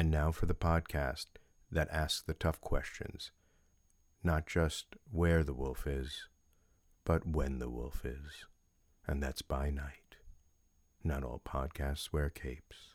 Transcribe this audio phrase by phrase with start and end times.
[0.00, 1.26] And now for the podcast
[1.70, 3.32] that asks the tough questions.
[4.24, 6.26] Not just where the wolf is,
[7.04, 8.46] but when the wolf is.
[9.06, 10.16] And that's by night.
[11.04, 12.94] Not all podcasts wear capes.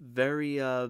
[0.00, 0.88] Very uh,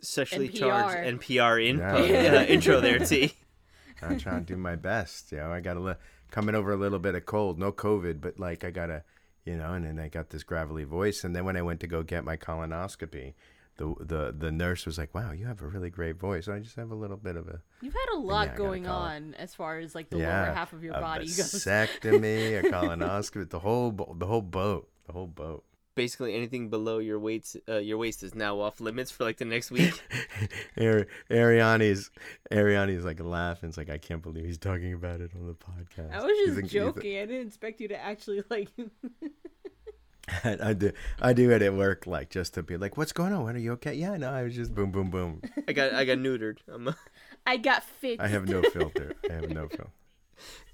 [0.00, 0.58] sexually NPR.
[0.58, 2.38] charged NPR info, Yeah.
[2.38, 3.32] uh, intro there, T.
[4.02, 5.30] I'm trying to do my best.
[5.32, 5.94] You know, I got a li-
[6.30, 9.04] coming over a little bit of cold, no COVID, but like I gotta,
[9.44, 11.24] you know, and then I got this gravelly voice.
[11.24, 13.34] And then when I went to go get my colonoscopy,
[13.76, 16.76] the the the nurse was like, "Wow, you have a really great voice." I just
[16.76, 19.78] have a little bit of a You've had a lot gotta going on as far
[19.78, 21.52] as like the yeah, lower half of your body goes.
[21.54, 25.64] vasectomy, a colonoscopy, the whole the whole boat, the whole boat.
[25.96, 29.44] Basically, anything below your weight, uh, your waist is now off limits for like the
[29.44, 30.00] next week.
[30.78, 32.10] Ari- Ariani's
[32.50, 33.68] Ariani's like laughing.
[33.68, 36.12] It's like I can't believe he's talking about it on the podcast.
[36.14, 37.18] I was just think- you thi- joking.
[37.18, 38.68] I didn't expect you to actually like.
[40.44, 43.42] I do I do it at work, like just to be like, "What's going on?
[43.42, 45.42] What are you okay?" Yeah, no, I was just boom, boom, boom.
[45.66, 46.58] I got, I got neutered.
[46.72, 46.92] I'm, uh,
[47.46, 48.20] I got fit.
[48.20, 49.16] I have no filter.
[49.28, 49.88] I have no filter.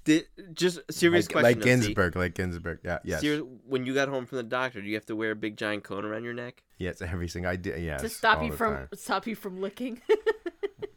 [0.07, 1.43] Did just serious Like, question.
[1.43, 1.69] like though, T.
[1.69, 2.79] Ginsburg, like Ginsburg.
[2.83, 5.31] Yeah, yes, Serious- when you got home from the doctor, do you have to wear
[5.31, 6.63] a big giant cone around your neck?
[6.79, 7.81] yes, everything I did.
[7.83, 8.87] Yes, to stop you from time.
[8.95, 10.01] stop you from licking.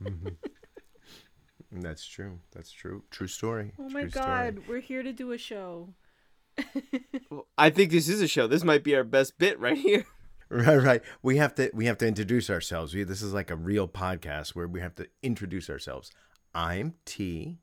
[0.02, 0.28] Mm-hmm.
[1.82, 2.40] That's true.
[2.52, 3.04] That's true.
[3.10, 3.72] True story.
[3.78, 4.24] oh my True story.
[4.26, 5.94] god, we're here to do a show.
[7.30, 8.48] Well, I think this is a show.
[8.48, 10.04] This might be our best bit right here.
[10.48, 11.02] Right, right.
[11.22, 12.92] We have to we have to introduce ourselves.
[12.92, 16.10] We, this is like a real podcast where we have to introduce ourselves.
[16.54, 17.58] I'm T.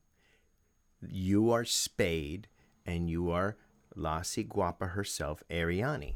[1.02, 2.48] You are Spade,
[2.86, 3.58] and you are
[3.96, 6.16] La Guapa herself, Ariani.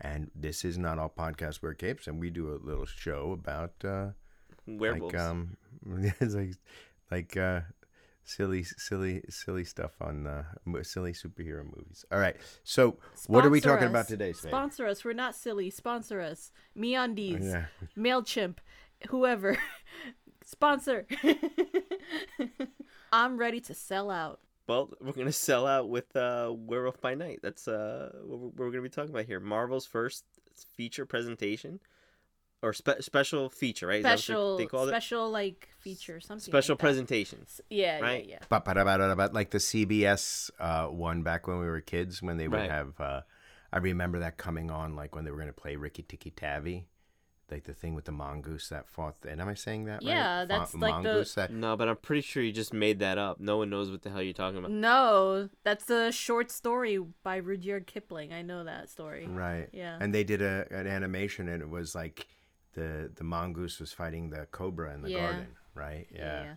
[0.00, 3.72] And this is not all podcasts wear capes, and we do a little show about
[3.84, 4.08] uh,
[4.66, 5.14] Werewolves.
[5.14, 5.56] like um,
[6.20, 6.54] it's like
[7.10, 7.60] like uh,
[8.24, 10.42] silly, silly, silly stuff on uh,
[10.82, 12.04] silly superhero movies.
[12.10, 12.36] All right.
[12.64, 13.90] So, what are we talking us.
[13.90, 14.50] about today, Spade?
[14.50, 15.04] Sponsor us.
[15.04, 15.70] We're not silly.
[15.70, 16.50] Sponsor us.
[16.76, 17.66] MeUndies, Yeah.
[17.96, 18.56] Mailchimp,
[19.08, 19.56] whoever.
[20.44, 21.06] Sponsor.
[23.12, 24.40] I'm ready to sell out.
[24.66, 27.40] Well, we're gonna sell out with uh, Werewolf by Night.
[27.42, 29.40] That's uh, what we're, gonna be talking about here.
[29.40, 30.24] Marvel's first
[30.76, 31.80] feature presentation,
[32.62, 33.96] or spe- special feature, right?
[33.98, 34.92] Is that what Special, they called it?
[34.92, 36.40] special like feature, something.
[36.52, 36.82] Special like that.
[36.86, 37.60] presentations.
[37.68, 38.24] Yeah, right?
[38.24, 38.46] yeah, yeah.
[38.48, 42.36] But but about about like the CBS uh, one back when we were kids when
[42.38, 42.70] they would Right.
[42.70, 42.98] have.
[43.00, 43.20] Uh,
[43.74, 46.86] I remember that coming on like when they were going to play Rikki Tikki Tavi,
[47.52, 49.14] like the thing with the mongoose that fought.
[49.28, 50.02] And am I saying that right?
[50.02, 51.52] Yeah, Fa- that's like the- mongoose that.
[51.52, 53.38] No, but I'm pretty sure you just made that up.
[53.38, 54.70] No one knows what the hell you're talking about.
[54.70, 58.32] No, that's a short story by Rudyard Kipling.
[58.32, 59.26] I know that story.
[59.28, 59.68] Right.
[59.72, 59.96] Yeah.
[60.00, 62.26] And they did a an animation, and it was like
[62.74, 65.20] the the mongoose was fighting the cobra in the Yeah.
[65.20, 65.46] garden.
[65.74, 66.06] Right.
[66.12, 66.42] Yeah.
[66.42, 66.54] yeah.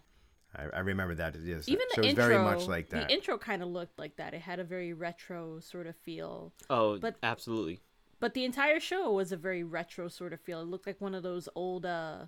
[0.57, 1.35] I, I remember that.
[1.35, 1.67] It is.
[1.67, 3.07] Even so the it was intro, very much like that.
[3.09, 4.33] the intro kind of looked like that.
[4.33, 6.53] It had a very retro sort of feel.
[6.69, 7.81] Oh, But- absolutely.
[8.25, 10.59] But the entire show was a very retro sort of feel.
[10.59, 12.25] It looked like one of those old, uh,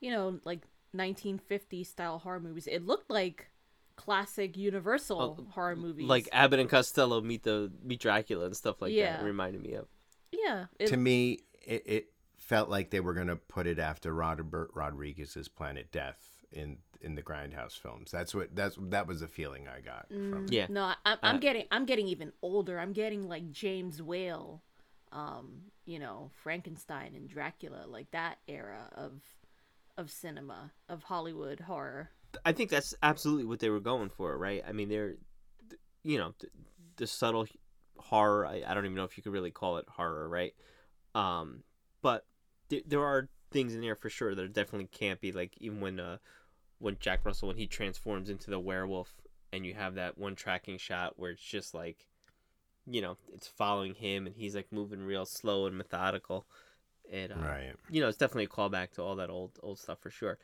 [0.00, 0.62] you know, like
[0.96, 2.66] 1950s style horror movies.
[2.66, 3.50] It looked like
[3.94, 6.06] classic Universal horror movies.
[6.06, 9.18] Oh, Like Abbott and Costello meet the meet Dracula and stuff like Yeah.
[9.18, 9.22] that.
[9.22, 9.86] It reminded me of.
[10.32, 14.14] yeah, it, to me, it, it felt like they were going to put it after
[14.14, 18.10] Robert Rodriguez's Planet Death in in the Grindhouse films.
[18.10, 20.46] That's what that's that was the feeling I got from.
[20.48, 20.68] Yeah.
[20.70, 22.78] no, I, I'm, I'm Uh, getting, I'm getting even older.
[22.80, 24.62] I'm getting like James Whale,
[25.14, 29.22] um, you know, Frankenstein and Dracula, like that era of,
[29.96, 32.10] of cinema, of Hollywood horror.
[32.44, 34.62] I think that's absolutely what they were going for, right?
[34.66, 35.14] I mean, they're,
[36.02, 36.48] you know, the,
[36.96, 37.46] the subtle
[37.96, 38.44] horror.
[38.44, 40.52] I, I don't even know if you could really call it horror, right?
[41.14, 41.62] Um,
[42.02, 42.26] but
[42.68, 45.32] th- there are things in there for sure that are definitely campy.
[45.32, 46.18] Like even when, uh,
[46.80, 49.14] when Jack Russell when he transforms into the werewolf,
[49.52, 52.08] and you have that one tracking shot where it's just like,
[52.86, 56.46] you know, it's following him, and he's like moving real slow and methodical.
[57.12, 57.74] And uh, Right.
[57.90, 60.38] you know, it's definitely a callback to all that old old stuff for sure.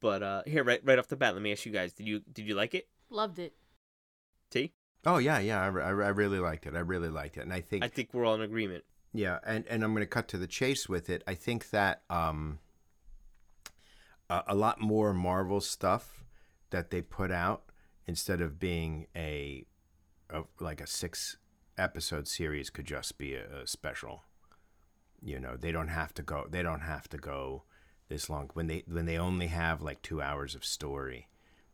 [0.00, 2.20] But uh here, right right off the bat, let me ask you guys: Did you
[2.32, 2.88] did you like it?
[3.10, 3.54] Loved it.
[4.50, 4.72] T?
[5.06, 5.60] Oh yeah, yeah.
[5.60, 6.74] I, I, I really liked it.
[6.74, 8.84] I really liked it, and I think I think we're all in agreement.
[9.12, 11.22] Yeah, and, and I'm going to cut to the chase with it.
[11.24, 12.58] I think that um,
[14.28, 16.24] a, a lot more Marvel stuff
[16.70, 17.62] that they put out
[18.08, 19.66] instead of being a,
[20.30, 21.36] a like a six
[21.78, 24.22] episode series could just be a, a special.
[25.22, 26.46] You know, they don't have to go.
[26.48, 27.64] They don't have to go
[28.08, 31.28] this long when they when they only have like two hours of story.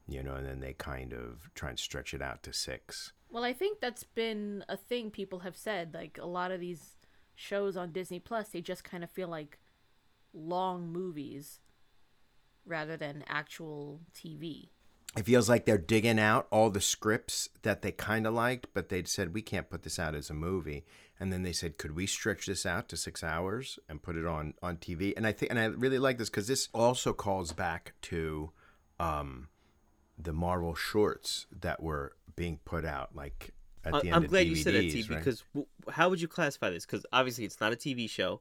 [0.06, 3.12] You know, and then they kind of try and stretch it out to six.
[3.31, 5.94] Well, I think that's been a thing people have said.
[5.94, 6.96] Like a lot of these
[7.37, 9.58] shows on Disney Plus, they just kind of feel like
[10.32, 11.61] long movies
[12.67, 14.70] rather than actual TV.
[15.16, 18.88] It feels like they're digging out all the scripts that they kind of liked, but
[18.88, 20.84] they'd said we can't put this out as a movie,
[21.18, 24.26] and then they said, could we stretch this out to six hours and put it
[24.26, 25.12] on on TV?
[25.16, 28.52] And I think, and I really like this because this also calls back to
[29.00, 29.48] um,
[30.16, 33.50] the Marvel shorts that were being put out, like
[33.84, 35.18] at the I- end I'm glad DVDs, you said that, T, right?
[35.18, 36.86] because w- how would you classify this?
[36.86, 38.40] Because obviously it's not a TV show.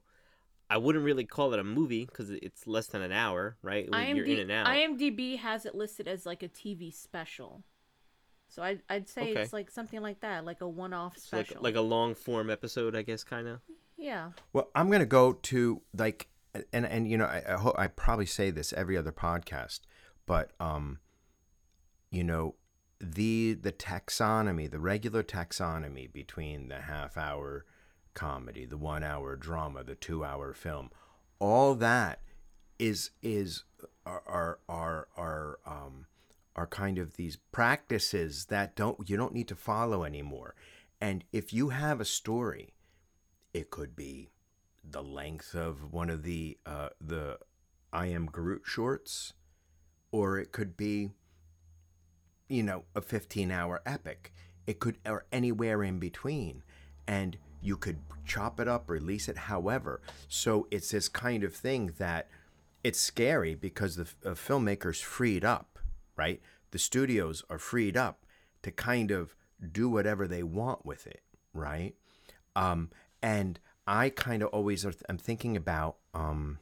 [0.69, 3.89] I wouldn't really call it a movie because it's less than an hour, right?
[3.89, 4.67] Like, You're in IMD- and out.
[4.67, 7.63] IMDb has it listed as like a TV special.
[8.49, 9.41] So I'd, I'd say Okay.
[9.41, 11.63] it's like something like that, like a one-off It's like special.
[11.63, 13.59] like a long form episode, I guess, kind of.
[13.97, 14.31] yeah.
[14.53, 16.29] Well, I'm gonna go to like,
[16.73, 19.81] and and you know, I I, ho- I probably say this every other podcast,
[20.25, 20.99] but um,
[22.11, 22.55] you know,
[22.99, 27.65] the the taxonomy, the regular taxonomy between the half hour
[28.19, 30.91] comedy, the one hour drama, the two hour film,
[31.39, 32.21] all that
[32.77, 33.63] is is
[34.05, 36.05] are are are, um
[36.55, 40.55] are kind of these practices that don't you don't need to follow anymore.
[40.99, 42.73] And if you have a story
[43.53, 44.29] it could be
[44.83, 47.39] the length of one of the uh, the
[47.91, 49.33] I am Groot shorts,
[50.11, 51.11] or it could be,
[52.47, 54.31] you know, a 15 hour epic.
[54.67, 56.61] It could, or anywhere in between.
[57.07, 60.01] And you could chop it up, release it however.
[60.27, 62.27] So it's this kind of thing that
[62.83, 65.79] it's scary because the uh, filmmakers freed up,
[66.15, 66.41] right?
[66.71, 68.25] The studios are freed up
[68.63, 69.35] to kind of
[69.71, 71.21] do whatever they want with it,
[71.53, 71.95] right?
[72.55, 72.89] Um,
[73.21, 76.59] and I kind of always are I'm thinking about um,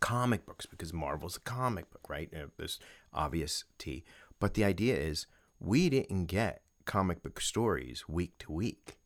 [0.00, 2.30] comic books because Marvel's a comic book, right?
[2.34, 2.80] Uh, There's
[3.12, 4.04] obvious T.
[4.40, 5.26] But the idea is
[5.60, 8.98] we didn't get comic book stories week to week.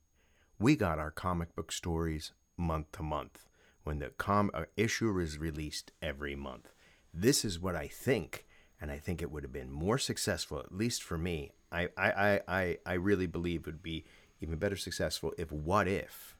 [0.58, 3.46] We got our comic book stories month to month
[3.84, 6.72] when the com uh, issue is released every month.
[7.12, 8.46] This is what I think,
[8.80, 11.52] and I think it would have been more successful, at least for me.
[11.70, 14.06] I I, I, I, really believe it would be
[14.40, 16.38] even better successful if What If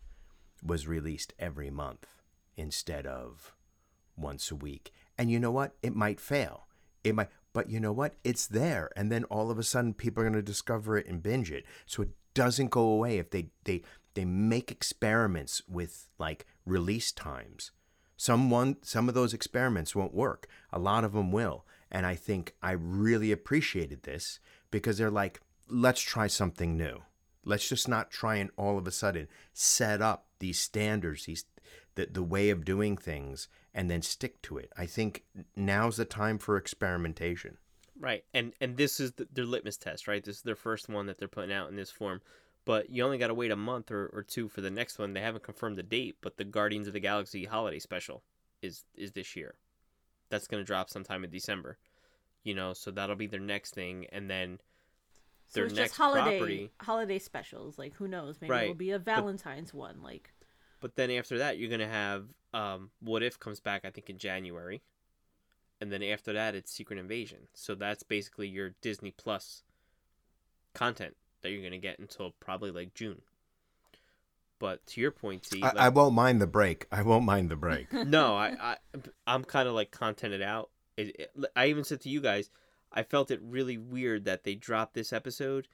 [0.64, 2.06] was released every month
[2.56, 3.52] instead of
[4.16, 4.92] once a week.
[5.18, 5.74] And you know what?
[5.82, 6.68] It might fail.
[7.04, 8.14] It might, but you know what?
[8.24, 11.22] It's there, and then all of a sudden, people are going to discover it and
[11.22, 11.66] binge it.
[11.84, 13.82] So it doesn't go away if they they
[14.16, 17.70] they make experiments with like release times.
[18.16, 20.48] Some one, some of those experiments won't work.
[20.72, 24.40] A lot of them will, and I think I really appreciated this
[24.70, 27.02] because they're like, let's try something new.
[27.44, 31.44] Let's just not try and all of a sudden set up these standards, these
[31.94, 34.72] the, the way of doing things, and then stick to it.
[34.76, 35.24] I think
[35.54, 37.58] now's the time for experimentation.
[37.98, 40.24] Right, and and this is the, their litmus test, right?
[40.24, 42.20] This is their first one that they're putting out in this form.
[42.66, 45.14] But you only got to wait a month or, or two for the next one.
[45.14, 48.22] They haven't confirmed the date, but the Guardians of the Galaxy holiday special
[48.60, 49.54] is is this year.
[50.28, 51.78] That's going to drop sometime in December.
[52.42, 54.58] You know, so that'll be their next thing, and then
[55.46, 56.70] So their it's next just holiday property.
[56.80, 57.78] holiday specials.
[57.78, 58.40] Like who knows?
[58.40, 60.02] Maybe Right, it'll be a Valentine's one.
[60.02, 60.32] Like
[60.80, 64.18] But then after that, you're gonna have um, What If comes back, I think in
[64.18, 64.82] January,
[65.80, 67.46] and then after that, it's Secret Invasion.
[67.54, 69.62] So that's basically your Disney Plus
[70.74, 71.16] content
[71.46, 73.22] that you're gonna get until probably like June.
[74.58, 76.87] But to your point, T, I, like, I won't mind the break.
[76.90, 77.93] I won't mind the break.
[77.93, 78.76] no, I, I
[79.26, 80.70] I'm kind of like contented out.
[80.96, 82.50] It, it, I even said to you guys,
[82.93, 85.69] I felt it really weird that they dropped this episode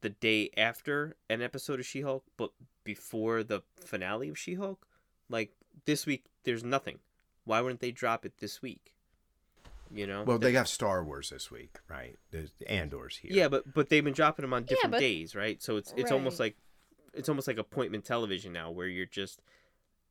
[0.00, 2.50] the day after an episode of She-Hulk, but
[2.82, 4.86] before the finale of She-Hulk.
[5.28, 5.52] Like
[5.84, 6.98] this week, there's nothing.
[7.44, 8.93] Why wouldn't they drop it this week?
[9.94, 10.24] You know.
[10.24, 12.16] well, they got Star Wars this week, right?
[12.32, 13.30] There's Andor's here.
[13.32, 15.62] Yeah, but but they've been dropping them on different but- days, right?
[15.62, 16.56] So it's it's almost like
[17.12, 19.40] it's almost like appointment television now, where you're just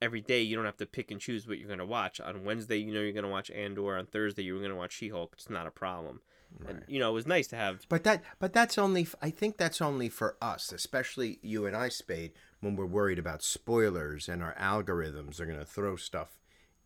[0.01, 2.19] every day you don't have to pick and choose what you're going to watch.
[2.19, 3.97] On Wednesday, you know you're going to watch Andor.
[3.97, 5.31] On Thursday, you're going to watch She-Hulk.
[5.33, 6.21] It's not a problem.
[6.67, 6.83] And Right.
[6.89, 7.81] you know it was nice to have.
[7.89, 9.07] But that, but that's only.
[9.21, 13.43] I think that's only for us, especially you and I, Spade, when we're worried about
[13.43, 16.37] spoilers and our algorithms are going to throw stuff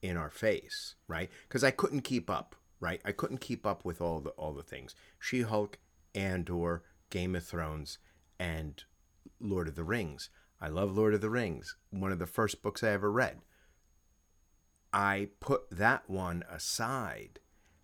[0.01, 1.29] in our face, right?
[1.47, 3.01] Because I couldn't keep up, right?
[3.05, 5.77] I couldn't keep up with all the all the things: She-Hulk,
[6.15, 7.97] Andor, Game of Thrones,
[8.39, 8.83] and
[9.39, 10.29] Lord of the Rings.
[10.59, 11.75] I love Lord of the Rings.
[11.91, 13.41] One of the first books I ever read.
[14.91, 17.39] I put that one aside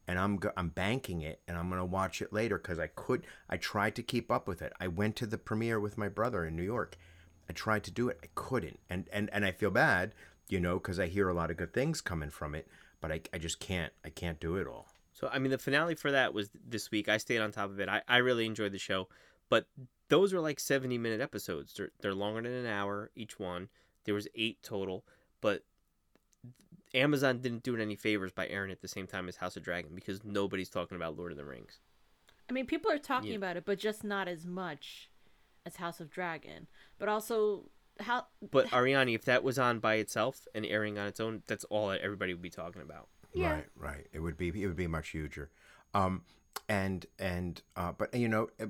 [0.07, 3.25] and I'm I'm banking it and I'm going to watch it later cuz I could
[3.49, 4.73] I tried to keep up with it.
[4.79, 6.97] I went to the premiere with my brother in New York.
[7.49, 8.19] I tried to do it.
[8.23, 8.79] I couldn't.
[8.89, 10.13] And and and I feel bad,
[10.49, 12.67] you know, cuz I hear a lot of good things coming from it,
[13.03, 14.87] but I I just can't I can't do it all.
[15.11, 17.09] So I mean, the finale for that was this week.
[17.09, 17.89] I stayed on top of it.
[17.89, 19.09] I, I really enjoyed the show,
[19.49, 19.67] but
[20.07, 21.73] those are like 70 minute episodes.
[21.73, 23.67] They're they're longer than an hour each one.
[24.05, 25.03] There was eight total,
[25.41, 25.63] but
[26.93, 29.57] Amazon didn't do it any favors by airing it at the same time as House
[29.57, 31.79] of Dragon because nobody's talking about Lord of the Rings.
[32.49, 33.37] I mean, people are talking Yeah.
[33.37, 35.09] about it, but just not as much
[35.65, 36.67] as House of Dragon.
[36.99, 37.69] But also,
[37.99, 41.63] how But Ariani, if that was on by itself and airing on its own, that's
[41.65, 43.07] all that everybody would be talking about.
[43.33, 43.51] Yeah.
[43.53, 44.07] Right, right.
[44.13, 45.49] It would be it would be much huger.
[45.93, 46.21] Um
[46.69, 48.65] and and uh but you know uh,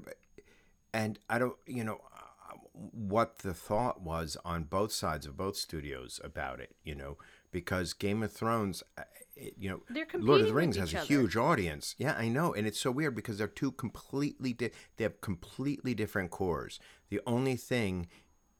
[0.93, 5.55] and I don't you know uh, what the thought was on both sides of both
[5.57, 7.17] studios about it, you know,
[7.51, 9.03] because Game of Thrones uh,
[9.35, 9.81] it, you know
[10.13, 11.07] Lord of the Rings has a other.
[11.07, 11.95] huge audience.
[11.97, 15.93] Yeah, I know, and it's so weird because they're two completely di- they have completely
[15.93, 16.79] different cores.
[17.09, 18.07] The only thing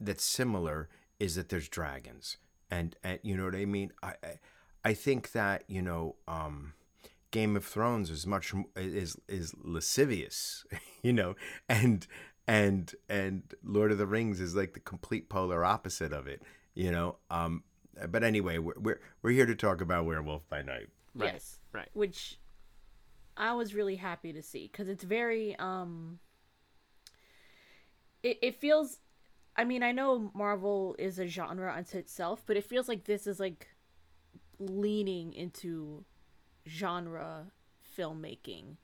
[0.06, 2.38] that's similar is that there's dragons,
[2.70, 3.92] and and you know what I mean.
[4.02, 4.40] I I,
[4.86, 6.16] I think that you know.
[6.28, 6.74] um
[7.32, 10.66] Game of Thrones is much is is lascivious,
[11.02, 11.36] you know,
[11.68, 12.06] and
[12.48, 16.44] and and Lord of the Rings is like the complete polar opposite of it,
[16.76, 17.18] you know.
[17.32, 17.64] Um,
[18.08, 20.90] but anyway, we're we're, we're here to talk about Werewolf by Night.
[21.16, 21.34] Right.
[21.34, 21.90] yes, Right.
[21.94, 22.40] which
[23.36, 26.20] I was really happy to see because it's very um.
[28.22, 29.00] It it feels,
[29.56, 33.28] I mean, I know Marvel is a genre unto itself, but it feels like this
[33.28, 33.68] is like
[34.60, 36.06] leaning into
[36.68, 37.52] genre
[37.98, 38.78] filmmaking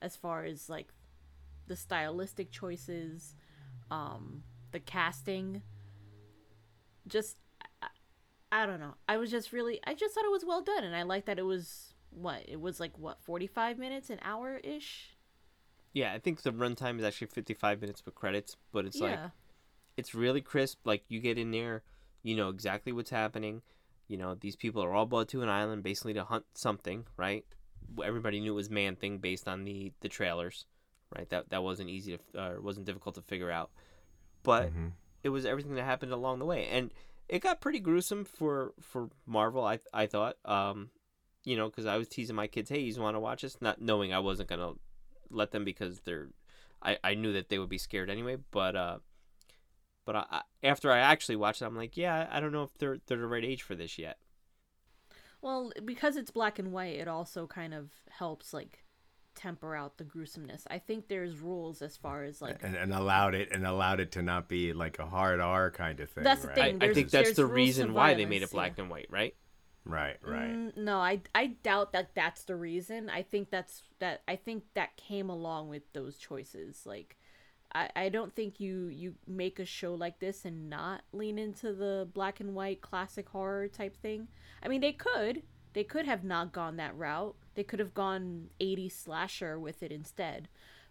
[0.00, 0.88] as far as like
[1.66, 3.34] the stylistic choices,
[3.90, 5.62] um, the casting.
[7.06, 7.36] Just,
[7.82, 7.88] I,
[8.50, 8.94] I don't know.
[9.08, 11.38] I was just really, I just thought it was well done, and I like that
[11.38, 15.16] it was what it was like what forty five minutes, an hour ish.
[15.92, 19.28] Yeah, I think the runtime is actually 55 minutes with credits, but it's like Yeah,
[19.96, 20.80] it's really crisp.
[20.84, 21.82] Like you get in there,
[22.22, 23.62] you know exactly what's happening.
[24.08, 27.44] You know these people are all brought to an island basically to hunt something, right?
[28.02, 30.66] Everybody knew it was Man Thing based on the the trailers,
[31.16, 31.28] right?
[31.30, 33.70] That that wasn't easy to, uh, wasn't difficult to figure out,
[34.42, 34.92] but Mhm.
[35.22, 36.92] it was everything that happened along the way, and
[37.28, 39.64] it got pretty gruesome for for Marvel.
[39.64, 40.90] I I thought, um,
[41.44, 43.60] you know, because I was teasing my kids, hey, you want to watch this?
[43.60, 44.72] Not knowing I wasn't gonna
[45.30, 46.28] let them because they're,
[46.82, 48.98] I I knew that they would be scared anyway, but uh.
[50.04, 52.76] But I, I, after I actually watched it, I'm like, yeah, I don't know if
[52.78, 54.18] they're they're the right age for this yet.
[55.40, 58.84] well, because it's black and white, it also kind of helps like
[59.34, 60.64] temper out the gruesomeness.
[60.70, 64.12] I think there's rules as far as like and, and allowed it and allowed it
[64.12, 66.24] to not be like a hard R kind of thing.
[66.24, 66.58] That's the right?
[66.58, 66.76] I, thing.
[66.76, 68.82] I There's- think that's the reason to why they made it black yeah.
[68.82, 69.34] and white, right?
[69.86, 70.48] Right, right.
[70.50, 73.10] Mm, no, I I doubt that that's the reason.
[73.10, 76.86] I think that's that I think that came along with those choices.
[76.86, 77.18] Like
[77.74, 81.72] I I don't think you you make a show like this and not lean into
[81.72, 84.28] the black and white classic horror type thing.
[84.62, 85.42] I mean, they could.
[85.72, 87.34] They could have not gone that route.
[87.56, 90.48] They could have gone 80 slasher with it instead.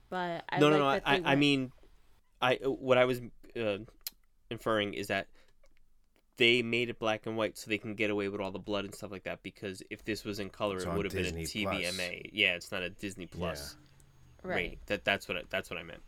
[0.10, 0.92] But I no, like no, no.
[0.92, 1.72] that I, I mean,
[2.42, 3.22] I what I was
[3.58, 3.78] uh,
[4.50, 5.28] inferring is that
[6.38, 8.86] they made it black and white so they can get away with all the blood
[8.86, 9.42] and stuff like that.
[9.44, 11.76] Because if this was in color, It's it would have been a Disney Plus.
[11.76, 12.30] TVMA.
[12.34, 13.78] Yeah, it's not a Disney Plus
[14.44, 14.56] right.
[14.56, 14.78] rating.
[14.88, 16.02] That that's what I, that's what I meant.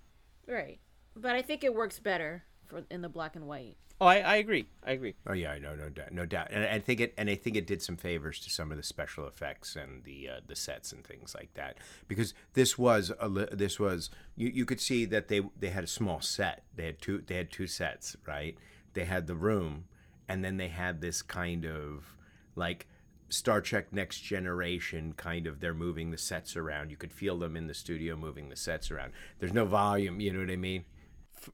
[0.48, 0.80] Right.
[1.16, 3.78] But I think it works better for in the black and white.
[4.02, 4.68] Oh, I, I agree.
[4.84, 5.16] I agree.
[5.26, 7.66] Oh yeah, no, no doubt, no doubt, and I think it, and I think it
[7.66, 11.06] did some favors to some of the special effects and the uh, the sets and
[11.06, 11.78] things like that,
[12.10, 15.86] because this was a li- this was you, you could see that they they had
[15.86, 16.64] a small set.
[16.76, 18.58] They had two they had two sets, right?
[18.96, 19.86] They had the room,
[20.28, 22.18] and then they had this kind of
[22.58, 22.88] like
[23.36, 26.90] Star Trek Next Generation kind of they're moving the sets around.
[26.90, 29.14] You could feel them in the studio moving the sets around.
[29.40, 30.86] There's no volume, you know what I mean?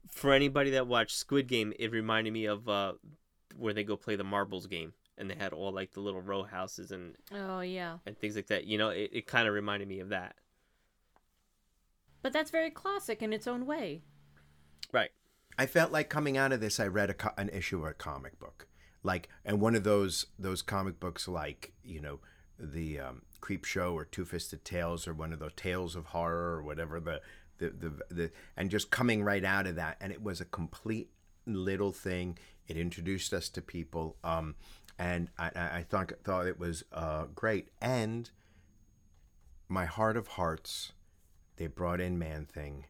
[0.09, 2.93] For anybody that watched Squid Game, it reminded me of uh,
[3.57, 6.43] where they go play the marbles game, and they had all like the little row
[6.43, 7.97] houses and Oh yeah.
[8.05, 8.65] and things like that.
[8.65, 10.35] You know, it, it kind of reminded me of that.
[12.21, 14.03] But that's very classic in its own way.
[14.93, 15.09] Right.
[15.57, 17.93] I felt like coming out of this, I read a co- an issue of a
[17.93, 18.67] comic book,
[19.03, 22.20] like, and one of those those comic books, like you know,
[22.60, 26.58] the um, Creep Show or Two Fisted Tales or one of those Tales of Horror
[26.58, 27.22] or whatever the
[27.58, 31.10] the, the the and just coming right out of that, and it was a complete
[31.46, 32.38] little thing.
[32.67, 34.55] It introduced us to people, um,
[34.98, 37.70] and I, I I thought thought it was uh, great.
[37.81, 38.29] And
[39.67, 40.91] my heart of hearts,
[41.58, 42.86] they brought in Man Thing.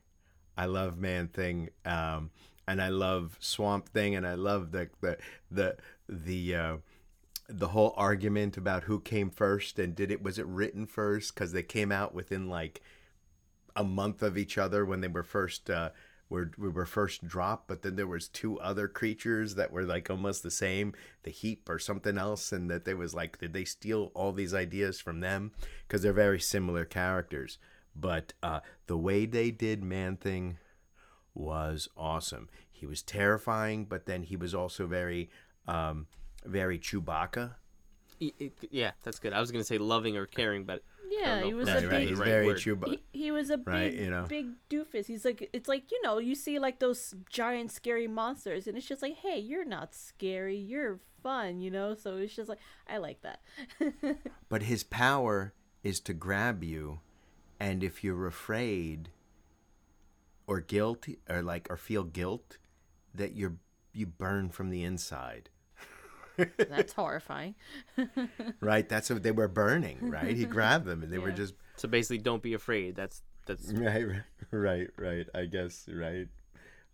[0.57, 2.31] I love Man Thing, um,
[2.67, 5.17] and I love Swamp Thing, and I love the the
[5.49, 5.77] the
[6.11, 6.77] the uh,
[7.47, 11.53] the whole argument about who came first and did it was it written first because
[11.53, 12.81] they came out within like
[13.75, 15.89] a month of each other when they were first uh,
[16.29, 20.09] were we were first dropped, but then there was two other creatures that were like
[20.09, 23.65] almost the same, the heap or something else, and that there was like did they
[23.65, 25.51] steal all these ideas from them
[25.87, 27.57] because they're very similar characters.
[27.95, 30.57] But uh, the way they did Man Thing
[31.33, 32.49] was awesome.
[32.71, 35.29] He was terrifying, but then he was also very,
[35.67, 36.07] um,
[36.45, 37.55] very Chewbacca.
[38.69, 39.33] Yeah, that's good.
[39.33, 42.09] I was gonna say loving or caring, but Yeah, he was that's a right, big.
[42.09, 42.57] he's right very word.
[42.57, 42.87] Chuba.
[42.87, 44.25] He, he was a big, Right, you know.
[44.27, 45.07] big doofus.
[45.07, 48.87] He's like, it's like you know, you see like those giant scary monsters, and it's
[48.87, 51.95] just like, hey, you're not scary, you're fun, you know.
[51.95, 53.39] So it's just like, I like that.
[54.49, 55.53] But his power
[55.83, 56.99] is to grab you,
[57.59, 59.09] and if you're afraid
[60.45, 62.57] or guilty or like or feel guilt,
[63.15, 63.55] that you're
[63.93, 65.49] you burn from the inside.
[66.57, 67.55] That's horrifying.
[68.59, 68.87] Right?
[68.87, 70.35] That's what they were burning, right?
[70.35, 72.95] He grabbed them and they were just So basically, don't be afraid.
[72.95, 75.27] That's that's right, right, right, right.
[75.33, 76.27] I guess right,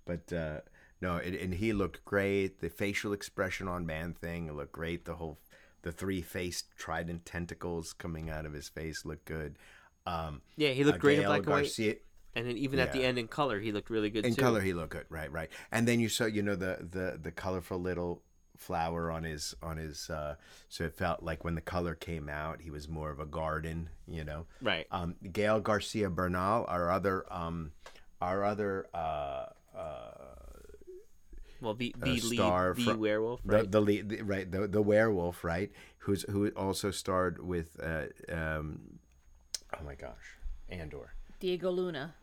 [0.05, 0.61] but uh,
[1.01, 2.61] no, it, and he looked great.
[2.61, 5.05] The facial expression on Man Thing looked great.
[5.05, 5.39] The whole,
[5.81, 9.57] the three faced trident tentacles coming out of his face looked good.
[10.05, 10.69] Um, yeah.
[10.69, 11.95] He looked uh, great in Gael black and white, Garcia,
[12.38, 14.41] and then even at the end in color, he looked really good in too.
[14.41, 15.06] color he looked good.
[15.10, 15.50] Right, right.
[15.72, 18.22] And then you saw, you know, the the the colorful little
[18.58, 20.10] flower on his on his.
[20.10, 20.36] Uh,
[20.70, 23.89] so it felt like when the color came out, he was more of a garden.
[24.08, 24.46] You know.
[24.62, 24.86] Right.
[24.91, 27.72] um, Gael Garcia Bernal, our other, um,
[28.22, 30.12] our other uh, uh,
[31.62, 33.72] Well, the a the lead, star the from- werewolf, the right?
[33.72, 35.72] the lead, the, right, the the werewolf, right?
[36.00, 38.79] Who's who also starred with, uh, um,
[39.77, 40.38] oh my gosh,
[40.70, 42.15] Andor, Diego Luna.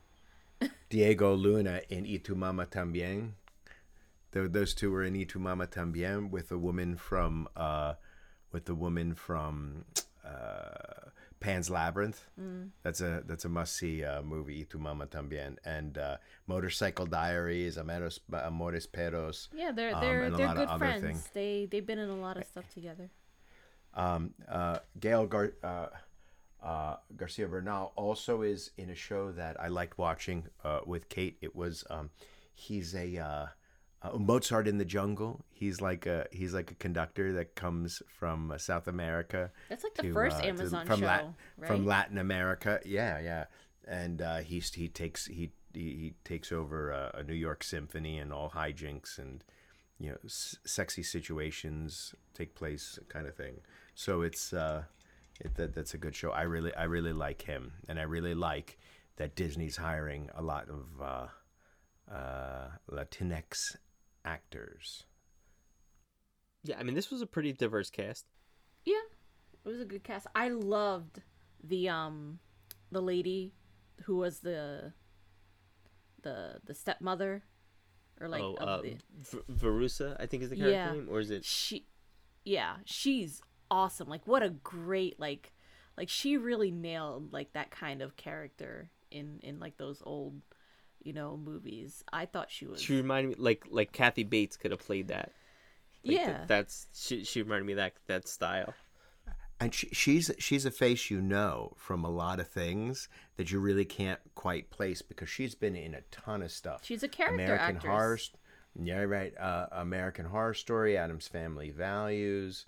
[0.88, 3.33] Diego Luna in Y tu mama también.
[4.33, 7.94] Those two were in Y tu mama también with a woman from, uh,
[8.52, 9.85] with the woman from.
[10.25, 12.25] Uh, Pan's Labyrinth.
[12.83, 14.61] That's a that's a must see uh, movie.
[14.61, 16.16] Y tu mama también and uh,
[16.47, 19.50] Motorcycle Diaries, Amores, Amores Perros.
[19.54, 21.28] Yeah, they're Um, they're a they're good friends.
[21.35, 23.11] They they've been in a lot of stuff together.
[23.92, 25.52] Um, uh, Gael Gar-
[26.64, 31.09] uh, uh, Garcia Bernal also is in a show that I liked watching uh, with
[31.09, 31.37] Kate.
[31.40, 32.11] It was um,
[32.54, 33.47] he's a uh,
[34.02, 35.44] uh, Mozart in the Jungle.
[35.50, 39.50] He's like a he's like a conductor that comes from uh, South America.
[39.68, 41.66] That's like the to, first uh, to- Amazon from show, Lat- right?
[41.68, 42.80] from Latin America.
[42.85, 43.44] Yeah, yeah,
[43.87, 48.18] and uh, he's he takes he he, he takes over a, a New York symphony
[48.18, 49.42] and all hijinks and
[49.99, 53.61] you know s- sexy situations take place kind of thing.
[53.94, 54.85] So it's uh,
[55.44, 56.30] it, that that's a good show.
[56.30, 58.78] I really I really like him, and I really like
[59.16, 63.76] that Disney's hiring a lot of uh, uh, Latinx
[64.24, 65.04] actors.
[66.64, 68.24] yeah, I mean, this was a pretty diverse cast.
[68.85, 68.94] Yeah,
[69.64, 70.26] it was a good cast.
[70.35, 71.22] I loved
[71.62, 72.38] the um
[72.90, 73.52] the lady
[74.04, 74.92] who was the
[76.22, 77.44] the the stepmother
[78.20, 80.92] or like oh, uh, the, V- Verussa, I think is the character Yeah.
[80.92, 81.44] name, or is it?
[81.44, 81.87] she
[82.44, 85.53] yeah she's awesome like what a great like
[85.96, 90.40] like she really nailed like that kind of character in in like those old
[91.03, 94.70] you know movies i thought she was She reminded me like like Kathy Bates could
[94.70, 95.33] have played that.
[96.05, 97.24] Like, yeah that- that's she.
[97.24, 98.74] She reminded me of that that style.
[99.61, 103.61] And she, she's she's a face you know from a lot of things that you
[103.61, 106.81] really can't quite place because she's been in a ton of stuff.
[106.85, 108.18] she's a character American actress Horror,
[108.83, 109.33] yeah, right.
[109.38, 112.66] Uh, American Horror Story, Addams Family Values.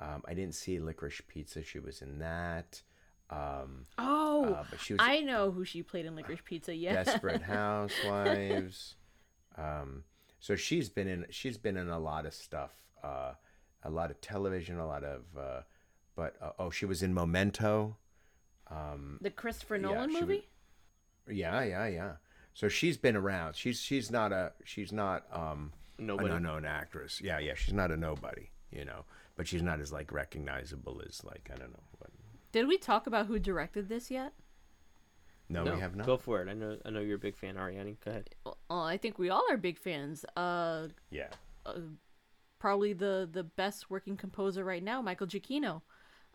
[0.00, 1.62] Um, I didn't see Licorice Pizza.
[1.62, 2.82] She was in that.
[3.30, 6.94] Um, oh uh, but she was i know who she played in licorice pizza yeah
[7.04, 7.42] Desperate
[8.02, 8.94] Housewives.
[9.56, 10.04] Um,
[10.40, 12.70] so she's been in she's been in a lot of stuff,
[13.04, 13.32] uh,
[13.82, 15.24] a lot of television, a lot of.
[15.38, 15.60] Uh,
[16.16, 17.96] but uh, oh, she was in Memento.
[18.70, 20.48] Um, the christopher Yeah, nolan she was- movie
[21.30, 22.12] yeah, yeah, yeah.
[22.54, 23.56] So she's been around.
[23.56, 26.30] She's she's not a she's not um, Nobody.
[26.30, 27.20] an unknown actress.
[27.20, 27.52] Yeah, yeah.
[27.54, 29.04] She's not a nobody, you know.
[29.38, 31.84] But she's not as like recognizable as like I don't know.
[31.98, 32.10] What.
[32.52, 34.34] did we talk about who directed this yet
[35.48, 36.06] No, no, we have not.
[36.06, 36.48] Go for it.
[36.50, 36.76] I know.
[36.84, 37.96] I know you're a big fan, Ariane.
[38.04, 38.28] Go ahead.
[38.44, 41.28] well, i think we all are big fans uh Yeah.
[42.58, 45.82] probably the the best working composer right now, Michael Giacchino.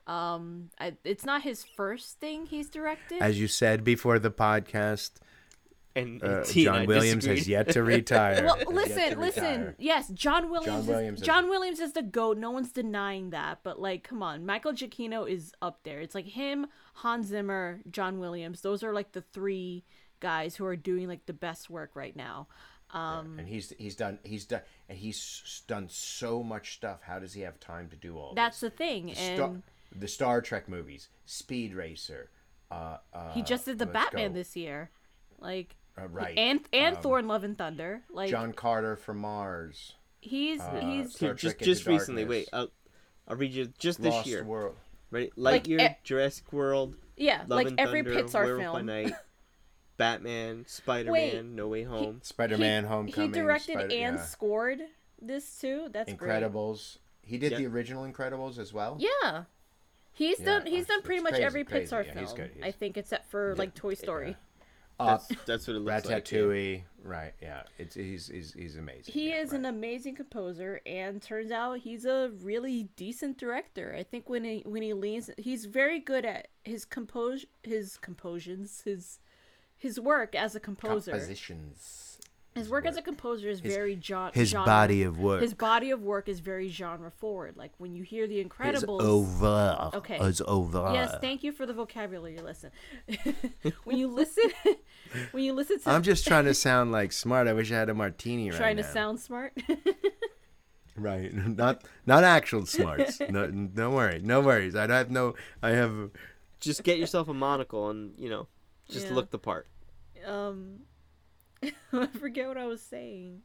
[0.05, 3.21] Um, I, it's not his first thing he's directed.
[3.21, 5.11] As you said before the podcast,
[5.95, 8.43] And, uh, and Tina John Williams has yet to retire.
[8.45, 9.43] well, listen, to listen.
[9.43, 9.75] retire.
[9.77, 10.87] Yes, John Williams.
[10.87, 12.37] Williams is, is- John Williams is the goat.
[12.37, 13.59] No one's denying that.
[13.63, 15.99] But like, come on, Michael Giacchino is up there.
[15.99, 18.61] It's like him, Hans Zimmer, John Williams.
[18.61, 19.83] Those are like the three
[20.19, 22.47] guys who are doing like the best work right now.
[22.91, 27.01] Um, and he's he's done he's done and he's done so much stuff.
[27.01, 28.69] How does he have time to do all that's this?
[28.71, 29.55] the thing, The and Star,
[29.95, 32.29] the Star Trek movies, Speed Racer.
[32.71, 34.33] Uh, uh, he just did the Batman go.
[34.35, 34.89] this year,
[35.39, 35.75] like.
[35.99, 36.37] Uh, right.
[36.37, 39.93] And and Um, Thor and Love and Thunder, like John Carter from Mars.
[40.21, 42.23] he's uh, he's Star Here, just Trek just recently.
[42.23, 42.47] Darkness.
[42.51, 42.71] Wait, I'll,
[43.27, 44.43] I'll read you just this Lost year.
[44.43, 44.75] World.
[45.11, 48.77] Right, Like, Lightyear, e- Jurassic World, yeah, Love like and every Thunder, Pixar Werewolf by
[48.79, 48.85] film.
[48.87, 49.13] Night,
[49.97, 52.19] Batman, Spider Man, No Way Home.
[52.23, 53.29] Spider-Man: he, Homecoming.
[53.33, 54.23] He directed Spider- and yeah.
[54.23, 54.79] scored
[55.21, 55.87] this too.
[55.91, 56.41] That's great.
[56.43, 56.97] Incredibles.
[57.21, 57.57] He did Yeah.
[57.59, 58.97] the original Incredibles as well.
[58.99, 59.43] Yeah,
[60.15, 60.65] He's Yeah, done.
[60.67, 61.85] He's done pretty much crazy, every crazy.
[61.91, 62.25] Pixar Yeah, film.
[62.25, 64.35] he's good, I think except for like Toy Story.
[64.99, 66.31] Up, That's, that's what it looks like.
[66.31, 66.37] yeah.
[66.37, 67.33] Ratatouille, right?
[67.41, 69.11] Yeah, it's he's he's, he's amazing.
[69.13, 69.59] He yeah, is right.
[69.59, 73.95] an amazing composer, and turns out he's a really decent director.
[73.97, 78.81] I think when he when he leans, he's very good at his compose his compositions,
[78.85, 79.19] his
[79.77, 81.11] his work as a composer.
[81.11, 82.12] compositions.
[82.55, 84.65] His work as a composer is very jo- His genre.
[84.65, 85.41] body of work.
[85.41, 87.57] His body of work is very genre forward.
[87.57, 89.01] Like when you hear The is Incredibles.
[89.01, 89.89] over.
[89.95, 90.17] Okay.
[90.21, 90.91] it's over.
[90.93, 92.37] Yes, thank you for the vocabulary.
[92.39, 92.69] Listen,
[93.85, 94.43] when you listen,
[95.31, 97.47] when you listen to I'm just trying to sound like smart.
[97.47, 98.83] I wish I had a martini right trying now.
[98.83, 99.53] to sound smart.
[100.95, 101.33] right.
[101.33, 103.19] Not not actual smarts.
[103.19, 104.19] no, don't worry.
[104.23, 104.75] No worries.
[104.75, 105.33] I have no.
[105.61, 106.11] I have.
[106.59, 108.47] Just get yourself a monocle and you know,
[108.89, 109.13] just Yeah.
[109.13, 109.67] look the part.
[110.25, 110.79] um
[111.93, 113.41] I forget what I was saying.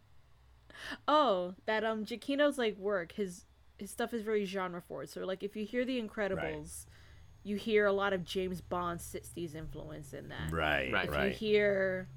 [1.06, 3.44] Oh, that um Giacchino's like work, his
[3.78, 5.08] his stuff is very genre forward.
[5.08, 6.86] So like if you hear The Incredibles,
[7.44, 10.52] you hear a lot of James Bond 60s influence in that.
[10.52, 10.92] Right.
[10.92, 11.04] Right.
[11.04, 11.26] If Right.
[11.26, 12.08] you hear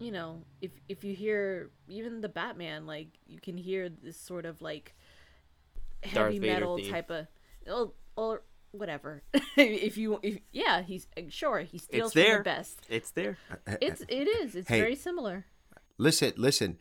[0.00, 4.44] you know, if if you hear even the Batman, like you can hear this sort
[4.44, 4.94] of like
[6.02, 6.92] heavy Vader metal theme.
[6.92, 7.26] type of
[7.66, 8.42] or, or
[8.74, 9.22] whatever.
[9.56, 12.38] if you if yeah, he's sure he steals from there.
[12.38, 12.80] the best.
[12.88, 13.38] It's there.
[13.80, 14.54] It's it is.
[14.54, 14.80] It's Hey.
[14.80, 15.46] very similar.
[15.98, 16.78] listen, listen.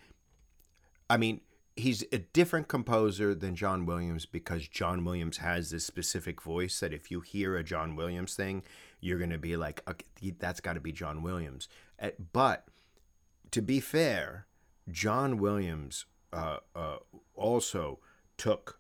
[1.10, 1.42] I mean,
[1.76, 6.94] he's a different composer than John Williams because John Williams has this specific voice that
[6.94, 8.64] if you hear a John Williams thing,
[9.00, 11.68] you're going to be like, okay, that's got to be John Williams.
[12.02, 12.68] Uh, But
[13.52, 14.48] to be fair,
[14.90, 16.98] John Williams uh, uh,
[17.36, 18.00] also
[18.38, 18.80] took,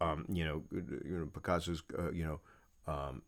[0.00, 2.40] um, you know, you know Picasso's, uh, you know,
[2.92, 3.22] um,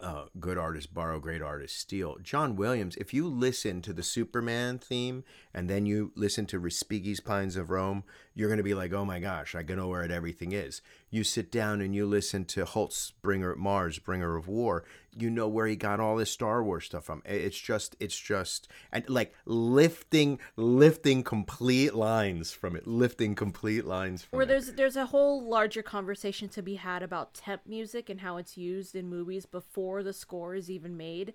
[0.00, 2.16] uh, good artists borrow, great artists steal.
[2.22, 7.20] John Williams, if you listen to the Superman theme and then you listen to Respighi's
[7.20, 8.04] Pines of Rome,
[8.40, 10.80] you're going to be like, oh my gosh, I know where everything is.
[11.10, 15.46] You sit down and you listen to Holst, Bringer Mars, Bringer of War, you know
[15.46, 17.22] where he got all this Star Wars stuff from.
[17.26, 24.22] It's just, it's just, and like lifting, lifting complete lines from it, lifting complete lines
[24.24, 24.48] from Where it.
[24.48, 28.56] there's there's a whole larger conversation to be had about temp music and how it's
[28.56, 31.34] used in movies before the score is even made.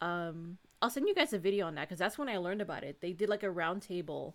[0.00, 2.84] Um, I'll send you guys a video on that because that's when I learned about
[2.84, 3.00] it.
[3.00, 4.34] They did like a roundtable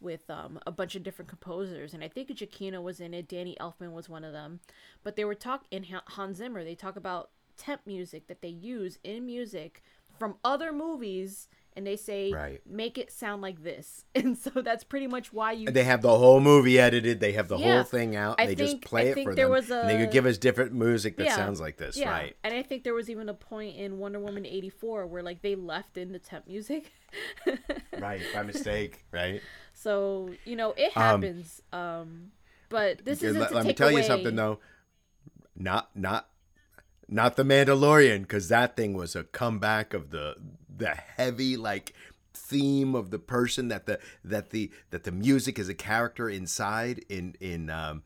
[0.00, 3.28] with um, a bunch of different composers, and I think Giacchino was in it.
[3.28, 4.60] Danny Elfman was one of them,
[5.02, 6.64] but they were talk in Hans Zimmer.
[6.64, 9.82] They talk about temp music that they use in music
[10.18, 11.48] from other movies,
[11.78, 12.60] and they say Right.
[12.66, 14.04] make it sound like this.
[14.18, 17.20] And so that's pretty much why you They have the whole movie edited.
[17.20, 17.74] They have the Yeah.
[17.76, 18.34] whole thing out.
[18.40, 19.52] I they think- just play I it for there them.
[19.52, 21.36] was and they could give us different music that Yeah.
[21.36, 22.36] sounds like this, Yeah, right?
[22.42, 25.40] and I think there was even a point in Wonder Woman eighty four where like
[25.42, 26.90] they left in the temp music.
[27.98, 29.40] Right, by mistake, right?
[29.72, 31.62] so you know it happens.
[31.72, 32.32] Um,
[32.68, 34.00] but this isn't to let me tell away...
[34.02, 34.58] you something though.
[35.56, 36.28] Not not
[37.08, 40.36] not the Mandalorian, because that thing was a comeback of the
[40.76, 41.92] the heavy like
[42.34, 47.04] theme of the person that the that the that the music is a character inside
[47.08, 48.02] in in um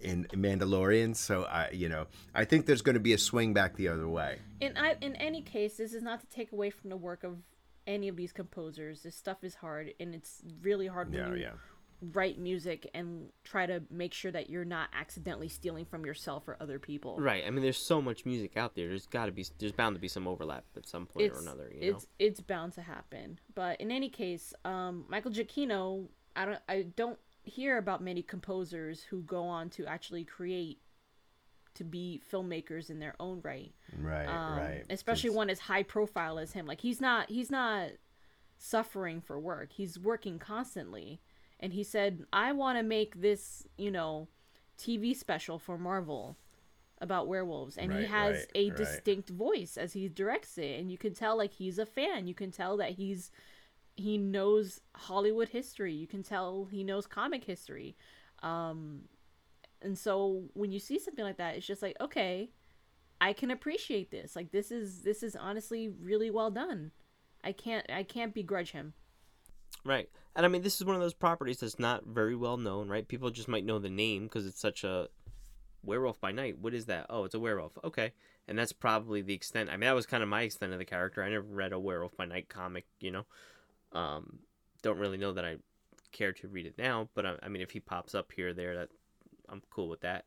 [0.00, 1.16] in Mandalorian.
[1.16, 4.08] So I you know I think there's going to be a swing back the other
[4.08, 4.38] way.
[4.60, 7.38] In I, in any case, this is not to take away from the work of
[7.86, 9.02] any of these composers.
[9.02, 11.50] This stuff is hard, and it's really hard Yeah, yeah.
[12.12, 16.56] Write music and try to make sure that you're not accidentally stealing from yourself or
[16.60, 17.16] other people.
[17.18, 17.44] Right.
[17.46, 18.88] I mean, there's so much music out there.
[18.88, 19.44] There's got to be.
[19.58, 21.70] There's bound to be some overlap at some point it's, or another.
[21.72, 21.96] You know.
[21.96, 23.38] it's it's bound to happen.
[23.54, 29.02] But in any case, um, Michael Giacchino, I don't I don't hear about many composers
[29.02, 30.80] who go on to actually create
[31.74, 33.72] to be filmmakers in their own right.
[33.98, 34.84] Right, Um, right.
[34.88, 36.66] Especially It's- one as high profile as him.
[36.66, 37.90] Like he's not he's not
[38.56, 39.72] suffering for work.
[39.72, 41.20] He's working constantly.
[41.64, 44.28] And he said, "I want to make this, you know,
[44.78, 46.36] TV special for Marvel."
[47.00, 47.76] about werewolves.
[47.76, 48.76] And he has right, a right.
[48.76, 52.26] distinct voice as he directs it and you can tell like he's a fan.
[52.26, 53.30] You can tell that he's
[53.96, 55.92] he knows hollywood history.
[55.92, 57.96] You can tell he knows comic history.
[58.42, 59.02] Um
[59.82, 62.50] and so when you see something like that it's just like okay
[63.20, 64.34] i can appreciate this.
[64.34, 66.90] Like this is this is honestly really well done.
[67.44, 68.94] I can't i can't begrudge him
[69.84, 70.08] Right.
[70.34, 73.06] And I mean, this is one of those properties that's not very well known, right?
[73.06, 75.08] People just might know the name because it's such a
[75.84, 76.58] werewolf by night.
[76.58, 77.06] What is that?
[77.10, 77.78] Oh, it's a werewolf.
[77.84, 78.12] Okay.
[78.48, 79.70] And that's probably the extent.
[79.70, 81.22] I mean, that was kind of my extent of the character.
[81.22, 83.24] I never read a werewolf by night comic, you know.
[83.92, 84.40] Um,
[84.82, 85.56] don't really know that I
[86.12, 88.52] care to read it now, but I, I mean, if he pops up here or
[88.52, 88.88] there, that
[89.48, 90.24] I'm cool with that.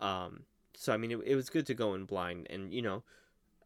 [0.00, 0.40] Um,
[0.74, 3.02] so I mean, it, it was good to go in blind, and you know,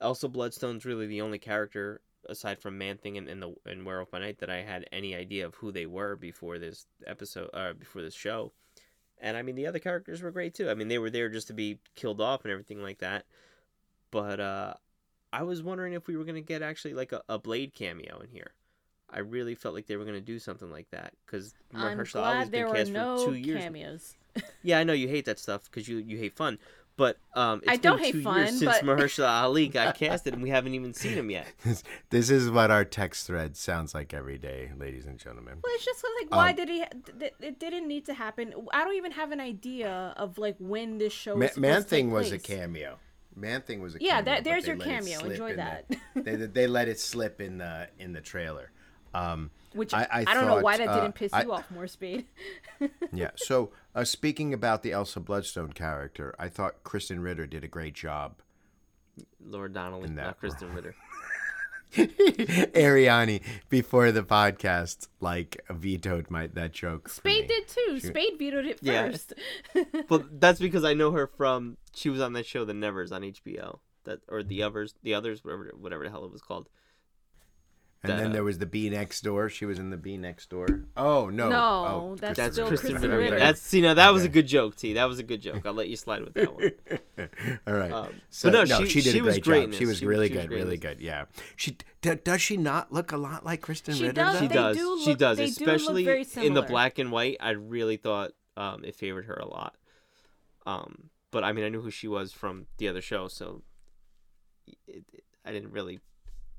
[0.01, 4.11] Elsa Bloodstone's really the only character aside from Man Thing and, and the and Werewolf
[4.11, 7.73] by Night that I had any idea of who they were before this episode, uh,
[7.73, 8.53] before this show,
[9.21, 10.71] And I mean, the other characters were great too.
[10.71, 13.25] I mean, they were there just to be killed off and everything like that.
[14.11, 14.75] But uh,
[15.33, 18.31] I was wondering if we were gonna get actually like a, a Blade cameo in
[18.31, 18.53] here.
[19.11, 22.71] I really felt like they were gonna do something like that because Mahershala Ali's been
[22.73, 23.63] cast no for two years.
[23.63, 24.15] cameos.
[24.63, 26.59] Yeah, I know you hate that stuff because you you hate fun.
[26.99, 30.35] But um, it's I don't been hate two fun, years since Mahershala Ali got casted,
[30.35, 31.47] and we haven't even seen him yet.
[31.65, 35.61] This, this is what our text thread sounds like every day, ladies and gentlemen.
[35.63, 36.85] Well, it's just like, why Um, did he?
[37.21, 38.53] th- It didn't need to happen.
[38.75, 41.37] I don't even have an idea of like when this show.
[41.37, 42.99] Ma- is Man Thing was a cameo.
[43.37, 45.19] Man Thing was a Yeah, cameo, that- there's they your cameo.
[45.21, 45.87] slip Enjoy in that.
[46.17, 48.73] The, they they let it slip in the in the trailer.
[49.15, 51.71] Um, Which I- I, I don't know why that uh, didn't piss I- you off
[51.71, 52.27] more, Spade.
[53.13, 53.31] yeah.
[53.37, 57.95] So uh, speaking about the Elsa Bloodstone character, I thought Krysten Ritter did a great
[57.95, 58.37] job.
[59.45, 60.95] Laura Donnelly, In that not Krysten Ritter.
[61.97, 67.09] Ariani before the podcast like vetoed my that joke.
[67.09, 67.99] Spade did too.
[68.01, 69.11] Spade vetoed it Yeah.
[69.11, 69.35] first.
[70.09, 73.23] Well, that's because I know her from she was on that show, The Nevers, on
[73.23, 73.79] HBO.
[74.05, 76.69] That or the others, the others, whatever, whatever the hell it was called.
[78.05, 79.49] And then there was the Bee Next Door.
[79.49, 80.85] She was in the Bee Next Door.
[80.97, 82.77] Oh no, No, oh, that's Krysten That's still Ritter.
[82.83, 83.19] Krysten Krysten Ritter.
[83.19, 83.39] Ritter.
[83.41, 84.93] That's see now that was a good joke, T.
[84.95, 85.67] That was a good joke.
[85.67, 86.71] I'll let you slide with that one.
[87.67, 87.91] All right.
[87.93, 89.73] Um, so but no, no, she, she- did she a was great, great job.
[89.73, 91.01] in She was She- really she was good, great really good.
[91.01, 91.25] Yeah.
[91.57, 94.13] She d- does she not look a lot like Krysten She Ritter?
[94.15, 94.39] does.
[94.39, 94.77] She does.
[94.77, 97.37] do she look- does, they do look especially very in the black and white.
[97.41, 99.75] I really thought um, it favored her a lot.
[100.67, 103.63] Um, but I mean, I knew who she was from the other show, so
[104.87, 105.99] it, it- I didn't really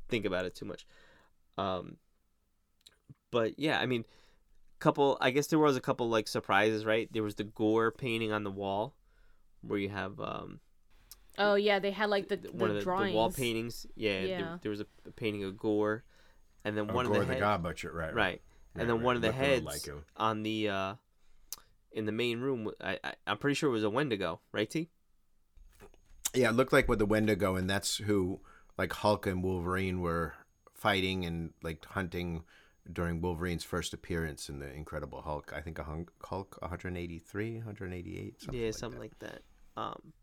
[0.09, 0.85] think about it too much.
[1.59, 1.97] Um,
[3.31, 4.05] but yeah, I mean,
[4.79, 5.17] couple.
[5.21, 7.11] I guess there was a couple like surprises, right?
[7.11, 8.95] There was the gore painting on the wall,
[9.61, 10.59] where you have um,
[11.37, 13.11] Oh yeah, they had like the, the one of the, drawings.
[13.11, 13.85] the wall paintings.
[13.95, 14.37] Yeah, Yeah.
[14.37, 16.03] There, there was a, a painting of Gorr,
[16.65, 18.13] and then Oh, one Gorr of the, the heads, God Butcher, right?
[18.13, 18.41] right, Right.
[18.75, 19.05] and then right.
[19.05, 20.93] one of the Look a little heads like on the uh,
[21.91, 22.71] in the main room.
[22.81, 24.69] I, I I'm pretty sure it was a Wendigo, right?
[24.69, 24.89] T.
[26.33, 28.41] Yeah, it looked like with the Wendigo, and that's who
[28.77, 30.33] like Hulk and Wolverine were
[30.79, 32.43] fighting and like hunting
[32.91, 35.53] during Wolverine's first appearance in the Incredible Hulk.
[35.55, 39.03] I think a Hulk 183, 188, something yeah, like something that.
[39.03, 39.41] like that.
[39.77, 40.13] Um,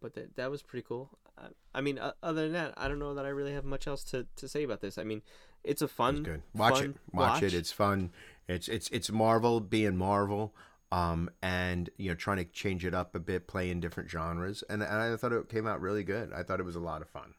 [0.00, 1.18] but that that was pretty cool.
[1.36, 3.86] I, I mean, uh, other than that, I don't know that I really have much
[3.86, 4.98] else to, to say about this.
[4.98, 5.22] I mean,
[5.64, 6.42] it's a fun, It's good.
[6.54, 6.96] Watch fun it.
[7.12, 7.54] Watch, it.
[7.54, 8.10] It's fun.
[8.48, 10.54] It's it's it's Marvel being Marvel.
[10.90, 14.64] Um, and you know, trying to change it up a bit, play in different genres,
[14.70, 16.32] and, and I thought it came out really good.
[16.32, 17.34] I thought it was a lot of fun.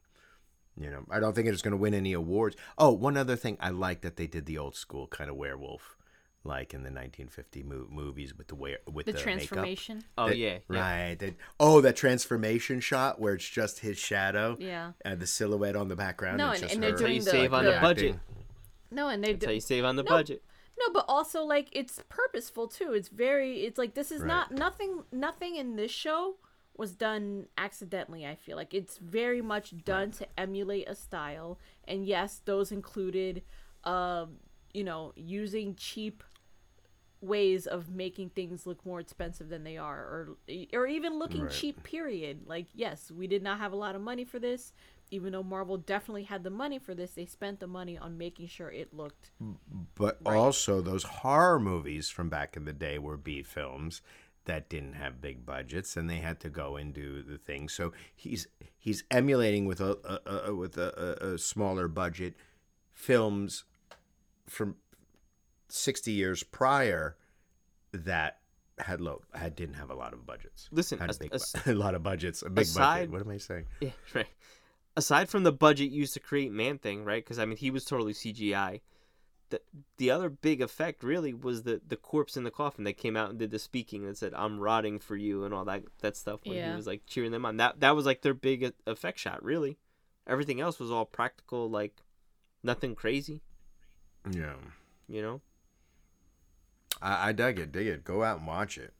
[0.79, 2.55] You know, I don't think it's going to win any awards.
[2.77, 5.97] Oh, one other thing, I like that they did the old school kind of werewolf,
[6.45, 10.03] like in the 1950 mo- movies with the were with the the, transformation.
[10.17, 10.37] Oh Makeup.
[10.39, 10.79] yeah, That- yeah.
[11.09, 11.19] right.
[11.19, 14.93] That, oh, that transformation shot where it's just his shadow Yeah.
[15.03, 16.37] and the silhouette on the background.
[16.37, 18.15] No, it's and- just and they're doing you the- save on the the budget.
[18.89, 20.09] No, and they That's how you save on the No.
[20.09, 20.43] budget.
[20.79, 22.93] No, but also like it's purposeful too.
[22.93, 23.63] It's very.
[23.65, 24.27] It's like this is Right.
[24.29, 25.03] not nothing.
[25.11, 26.37] Nothing in this show
[26.79, 28.25] was done accidentally.
[28.25, 28.73] I feel like.
[28.73, 33.43] It's very much done to emulate a style, and yes, those included,
[33.83, 34.37] um,
[34.73, 36.23] you know, using cheap
[37.21, 40.37] ways of making things look more expensive than they are or
[40.73, 41.51] or even looking Right.
[41.51, 42.47] cheap period.
[42.47, 44.71] Like yes we did not have a lot of money for this.
[45.11, 48.47] Even though marvel definitely had the money for this they spent the money on making
[48.47, 49.31] sure it looked
[49.95, 54.01] But also, those horror movies from back in the day were B films
[54.49, 57.69] that didn't have big budgets, and they had to go and do the thing.
[57.69, 58.47] So he's
[58.79, 62.33] he's emulating with a, a, a with a, a, smaller budget
[62.91, 63.65] films
[64.47, 64.75] from
[65.67, 67.15] sixty years prior
[67.93, 68.39] that
[68.79, 70.67] had low had didn't have a lot of budgets.
[70.71, 71.31] Listen, a, big,
[71.67, 73.12] a lot of budgets, a big aside- budget.
[73.12, 73.65] What am I saying?
[73.81, 74.27] Yeah, right.
[74.97, 77.23] Aside from the budget used to create Man Thing, right?
[77.23, 78.81] Because I mean, he was totally CGI.
[79.49, 79.62] The
[79.97, 83.31] the other big effect really was the the corpse in the coffin that came out
[83.31, 86.41] and did the speaking that said "I'm rotting for you" and all that that stuff
[86.43, 86.69] when Yeah.
[86.71, 87.57] he was like cheering them on.
[87.57, 89.43] That that was like their big effect shot.
[89.43, 89.77] Really,
[90.27, 92.03] everything else was all practical, like
[92.63, 93.41] nothing crazy.
[94.29, 94.55] Yeah,
[95.07, 95.41] You know.
[97.01, 97.71] I, I dug it.
[97.71, 98.03] Dig it.
[98.03, 98.93] Go out and watch it.